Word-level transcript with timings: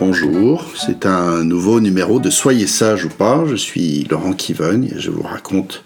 Bonjour, 0.00 0.64
c'est 0.76 1.04
un 1.04 1.44
nouveau 1.44 1.78
numéro 1.78 2.20
de 2.20 2.30
Soyez 2.30 2.66
sage 2.66 3.04
ou 3.04 3.10
pas. 3.10 3.44
Je 3.44 3.54
suis 3.54 4.04
Laurent 4.10 4.32
Kivogne 4.32 4.90
et 4.96 4.98
je 4.98 5.10
vous 5.10 5.20
raconte 5.20 5.84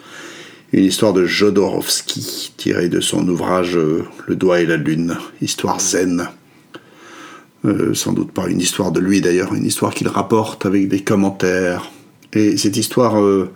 une 0.73 0.85
histoire 0.85 1.13
de 1.13 1.27
Jodorowsky 1.27 2.53
tirée 2.57 2.89
de 2.89 3.01
son 3.01 3.27
ouvrage 3.27 3.77
euh, 3.77 4.05
Le 4.29 4.37
doigt 4.37 4.61
et 4.61 4.67
la 4.67 4.77
lune, 4.77 5.17
histoire 5.43 5.81
zen. 5.81 6.29
Euh, 7.65 7.93
sans 7.93 8.13
doute 8.13 8.31
pas 8.31 8.47
une 8.47 8.61
histoire 8.61 8.93
de 8.93 9.01
lui 9.01 9.21
d'ailleurs, 9.21 9.53
une 9.53 9.67
histoire 9.67 9.93
qu'il 9.93 10.07
rapporte 10.07 10.65
avec 10.65 10.87
des 10.87 11.03
commentaires. 11.03 11.91
Et 12.35 12.57
cette 12.57 12.77
histoire, 12.77 13.21
euh, 13.21 13.51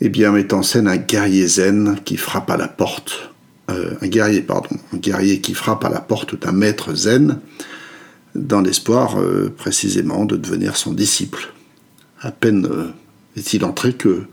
eh 0.00 0.10
bien, 0.10 0.30
met 0.30 0.54
en 0.54 0.62
scène 0.62 0.86
un 0.86 0.96
guerrier 0.96 1.48
zen 1.48 1.98
qui 2.04 2.16
frappe 2.16 2.52
à 2.52 2.56
la 2.56 2.68
porte. 2.68 3.32
un 3.68 4.06
guerrier, 4.06 4.42
pardon, 4.42 4.76
un 4.94 4.98
guerrier 4.98 5.40
qui 5.40 5.54
frappe 5.54 5.84
à 5.84 5.88
la 5.88 6.00
porte 6.00 6.40
d'un 6.40 6.52
maître 6.52 6.94
zen 6.94 7.40
dans 8.34 8.60
l'espoir 8.60 9.16
précisément 9.56 10.24
de 10.24 10.36
devenir 10.36 10.76
son 10.76 10.92
disciple. 10.92 11.52
À 12.20 12.30
peine 12.30 12.68
est-il 13.36 13.64
entré 13.64 13.92
que 13.92 14.24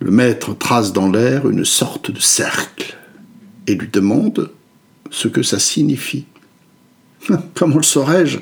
le 0.00 0.10
maître 0.10 0.56
trace 0.56 0.92
dans 0.92 1.10
l'air 1.10 1.48
une 1.48 1.64
sorte 1.64 2.10
de 2.10 2.20
cercle 2.20 2.96
et 3.66 3.74
lui 3.74 3.88
demande 3.88 4.50
ce 5.10 5.28
que 5.28 5.42
ça 5.42 5.58
signifie. 5.58 6.24
Comment 7.54 7.76
le 7.76 7.82
saurais-je? 7.82 8.38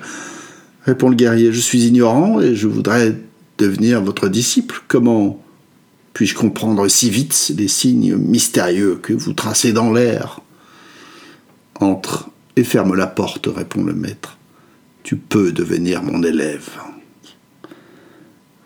Répond 0.86 1.10
le 1.10 1.16
guerrier. 1.16 1.52
Je 1.52 1.60
suis 1.60 1.84
ignorant 1.84 2.40
et 2.40 2.54
je 2.54 2.66
voudrais 2.66 3.14
devenir 3.58 4.00
votre 4.00 4.28
disciple. 4.28 4.82
Comment 4.88 5.42
puis-je 6.14 6.34
comprendre 6.34 6.88
si 6.88 7.10
vite 7.10 7.52
les 7.56 7.68
signes 7.68 8.16
mystérieux 8.16 8.98
que 9.02 9.12
vous 9.12 9.32
tracez 9.32 9.72
dans 9.72 9.92
l'air? 9.92 10.40
Entre 11.78 12.30
et 12.56 12.64
ferme 12.64 12.94
la 12.94 13.06
porte, 13.06 13.48
répond 13.54 13.84
le 13.84 13.94
maître. 13.94 14.38
Tu 15.02 15.16
peux 15.16 15.52
devenir 15.52 16.02
mon 16.02 16.22
élève. 16.22 16.68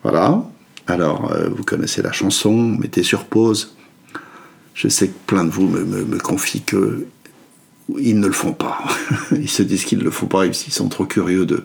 Voilà, 0.02 0.44
alors, 0.86 1.32
euh, 1.32 1.48
vous 1.48 1.64
connaissez 1.64 2.02
la 2.02 2.12
chanson, 2.12 2.54
mettez 2.54 3.02
sur 3.02 3.24
pause. 3.24 3.74
Je 4.74 4.88
sais 4.88 5.08
que 5.08 5.14
plein 5.26 5.44
de 5.44 5.50
vous 5.50 5.66
me, 5.66 6.18
confient 6.18 6.62
que 6.62 7.06
ils 7.98 8.18
ne 8.18 8.26
le 8.26 8.32
font 8.32 8.52
pas. 8.52 8.84
ils 9.32 9.48
se 9.48 9.62
disent 9.62 9.84
qu'ils 9.84 9.98
ne 9.98 10.04
le 10.04 10.10
font 10.10 10.26
pas, 10.26 10.46
ils 10.46 10.54
sont 10.54 10.88
trop 10.88 11.06
curieux 11.06 11.46
de, 11.46 11.64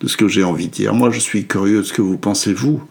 de 0.00 0.08
ce 0.08 0.16
que 0.16 0.28
j'ai 0.28 0.44
envie 0.44 0.68
de 0.68 0.72
dire. 0.72 0.92
Moi, 0.92 1.10
je 1.10 1.18
suis 1.18 1.46
curieux 1.46 1.78
de 1.78 1.82
ce 1.82 1.92
que 1.92 2.02
vous 2.02 2.18
pensez 2.18 2.52
vous. 2.52 2.82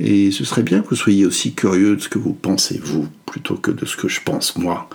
Et 0.00 0.30
ce 0.30 0.44
serait 0.44 0.62
bien 0.62 0.80
que 0.80 0.88
vous 0.88 0.96
soyez 0.96 1.26
aussi 1.26 1.54
curieux 1.54 1.96
de 1.96 2.00
ce 2.00 2.08
que 2.08 2.18
vous 2.18 2.32
pensez 2.32 2.78
vous, 2.82 3.08
plutôt 3.26 3.56
que 3.56 3.72
de 3.72 3.84
ce 3.84 3.96
que 3.96 4.08
je 4.08 4.20
pense 4.22 4.56
moi, 4.56 4.88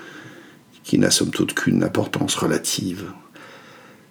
qui 0.84 0.98
n'a 0.98 1.12
somme 1.12 1.32
toute 1.32 1.54
qu'une 1.54 1.84
importance 1.84 2.36
relative. 2.36 3.04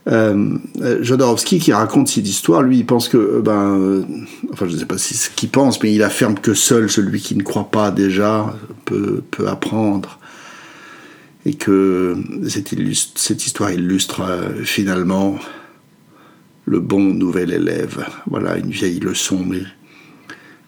Euh, 0.09 0.59
Jodorowsky 1.01 1.61
qui 1.61 1.73
raconte 1.73 2.09
cette 2.09 2.29
histoire, 2.29 2.63
lui, 2.63 2.79
il 2.79 2.87
pense 2.87 3.09
que, 3.09 3.17
euh, 3.17 3.41
ben, 3.41 3.79
euh, 3.79 4.03
enfin, 4.53 4.67
je 4.67 4.75
ne 4.75 4.79
sais 4.79 4.87
pas 4.87 4.99
ce 4.99 5.31
qu'il 5.31 5.49
pense, 5.49 5.83
mais 5.83 5.95
il 5.95 6.03
affirme 6.03 6.35
que 6.35 6.55
seul 6.55 6.91
celui 6.91 7.21
qui 7.21 7.37
ne 7.37 7.43
croit 7.43 7.71
pas 7.71 7.91
déjà 7.91 8.53
peut, 8.85 9.23
peut 9.31 9.49
apprendre. 9.49 10.19
Et 11.45 11.55
que 11.55 12.17
cette, 12.49 12.73
cette 13.17 13.47
histoire 13.47 13.73
illustre 13.73 14.23
finalement 14.63 15.39
le 16.67 16.79
bon 16.79 17.03
nouvel 17.03 17.53
élève. 17.53 18.07
Voilà, 18.31 18.59
une 18.59 18.71
vieille 18.71 19.01
leçon, 19.01 19.45
mais, 19.45 19.63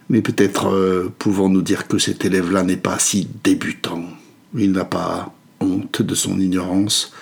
mais 0.08 0.20
peut-être 0.20 1.12
pouvons-nous 1.20 1.62
dire 1.62 1.86
que 1.86 1.98
cet 1.98 2.24
élève-là 2.24 2.64
n'est 2.64 2.77
pas 2.77 2.98
si 2.98 3.28
débutant. 3.44 4.02
Il 4.56 4.72
n'a 4.72 4.84
pas 4.84 5.32
honte 5.60 6.02
de 6.02 6.14
son 6.16 6.40
ignorance 6.40 7.12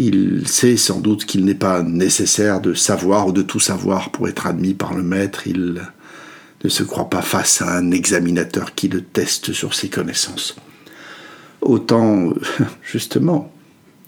il 0.00 0.46
sait 0.46 0.76
sans 0.76 1.00
doute 1.00 1.24
qu'il 1.24 1.44
n'est 1.44 1.56
pas 1.56 1.82
nécessaire 1.82 2.60
de 2.60 2.72
savoir 2.72 3.26
ou 3.26 3.32
de 3.32 3.42
tout 3.42 3.58
savoir 3.58 4.12
pour 4.12 4.28
être 4.28 4.46
admis 4.46 4.74
par 4.74 4.94
le 4.94 5.02
maître. 5.02 5.48
Il 5.48 5.82
ne 6.62 6.68
se 6.68 6.84
croit 6.84 7.10
pas 7.10 7.20
face 7.20 7.62
à 7.62 7.76
un 7.76 7.90
examinateur 7.90 8.76
qui 8.76 8.86
le 8.86 9.02
teste 9.02 9.52
sur 9.52 9.74
ses 9.74 9.88
connaissances. 9.88 10.54
Autant, 11.62 12.32
justement, 12.84 13.52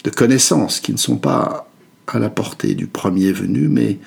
de 0.05 0.09
connaissances 0.09 0.79
qui 0.79 0.93
ne 0.93 0.97
sont 0.97 1.17
pas 1.17 1.69
à 2.07 2.19
la 2.19 2.29
portée 2.29 2.73
du 2.73 2.87
premier 2.87 3.33
venu, 3.33 3.67
mais 3.67 3.99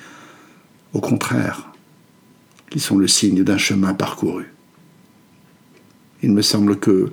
au 0.93 1.01
contraire, 1.01 1.71
qui 2.71 2.79
sont 2.79 2.97
le 2.97 3.07
signe 3.07 3.43
d'un 3.43 3.59
chemin 3.59 3.93
parcouru. 3.93 4.51
Il 6.23 6.31
me 6.31 6.41
semble 6.41 6.79
que 6.79 7.11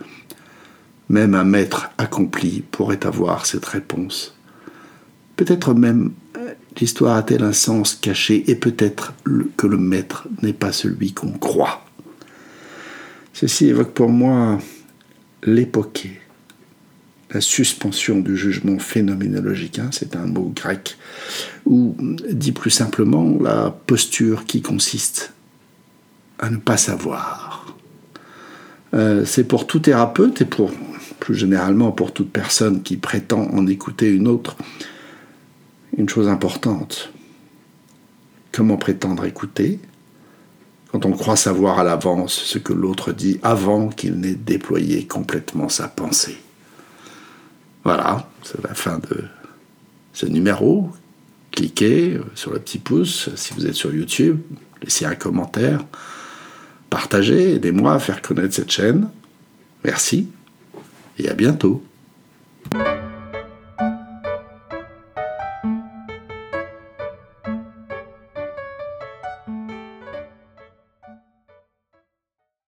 même 1.11 1.35
un 1.35 1.45
maître 1.45 1.91
accompli 1.99 2.63
pourrait 2.71 3.05
avoir 3.05 3.45
cette 3.45 3.67
réponse. 3.67 4.35
Peut-être 5.37 5.75
même 5.75 6.13
l'histoire 6.81 7.17
a-t-elle 7.17 7.43
un 7.43 7.53
sens 7.53 7.95
caché 7.95 8.45
et 8.51 8.55
peut-être 8.55 9.15
que 9.57 9.67
le 9.67 9.79
maître 9.79 10.29
n'est 10.43 10.53
pas 10.53 10.73
celui 10.73 11.13
qu'on 11.13 11.33
croit. 11.33 11.85
Ceci 13.33 13.67
évoque 13.67 13.93
pour 13.93 14.09
moi 14.09 14.59
l'époqué, 15.43 16.21
la 17.33 17.41
suspension 17.41 18.21
du 18.21 18.37
jugement 18.37 18.79
phénoménologique, 18.79 19.79
hein, 19.79 19.89
c'est 19.91 20.17
un 20.17 20.27
mot 20.27 20.53
grec, 20.55 20.99
ou 21.65 21.97
dit 22.31 22.53
plus 22.53 22.71
simplement 22.71 23.39
la 23.41 23.75
posture 23.87 24.45
qui 24.45 24.61
consiste 24.61 25.33
à 26.39 26.51
ne 26.51 26.59
pas 26.59 26.77
savoir. 26.77 27.75
Euh, 28.95 29.25
c'est 29.25 29.45
pour 29.45 29.67
tout 29.67 29.79
thérapeute 29.79 30.43
et 30.43 30.45
pour 30.45 30.71
plus 31.21 31.35
généralement 31.35 31.93
pour 31.93 32.13
toute 32.13 32.31
personne 32.31 32.83
qui 32.83 32.97
prétend 32.97 33.49
en 33.53 33.67
écouter 33.67 34.11
une 34.11 34.29
autre 34.29 34.57
une 35.97 36.09
chose 36.09 36.29
importante. 36.29 37.13
Comment 38.51 38.77
prétendre 38.77 39.25
écouter 39.25 39.81
quand 40.91 41.07
on 41.07 41.13
croit 41.13 41.37
savoir 41.37 41.79
à 41.79 41.85
l'avance 41.85 42.35
ce 42.35 42.59
que 42.59 42.75
l'autre 42.75 43.13
dit 43.13 43.41
avant 43.43 43.89
qu'il 43.89 44.15
n'ait 44.21 44.35
déployé 44.35 45.07
complètement 45.07 45.69
sa 45.69 45.89
pensée? 45.89 46.37
Voilà, 47.85 48.29
c'est 48.43 48.63
la 48.63 48.75
fin 48.75 48.99
de 48.99 49.25
ce 50.13 50.27
numéro. 50.27 50.91
Cliquez 51.51 52.19
sur 52.35 52.53
le 52.53 52.59
petit 52.59 52.79
pouce 52.79 53.31
si 53.37 53.53
vous 53.55 53.67
êtes 53.67 53.75
sur 53.75 53.95
YouTube, 53.95 54.41
laissez 54.83 55.05
un 55.05 55.15
commentaire, 55.15 55.85
partagez, 56.89 57.55
aidez-moi 57.55 57.95
à 57.95 57.99
faire 57.99 58.23
connaître 58.23 58.55
cette 58.55 58.71
chaîne. 58.71 59.09
Merci 59.85 60.29
et 61.19 61.29
à 61.29 61.35
bientôt. 61.35 61.83